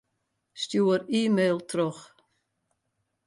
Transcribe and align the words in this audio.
Stjoer 0.61 1.01
e-mail 1.19 1.57
troch. 1.69 2.03